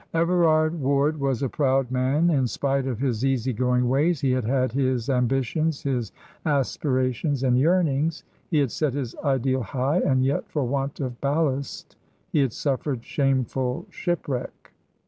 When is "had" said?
4.31-4.45, 4.45-4.71, 8.57-8.71, 12.39-12.51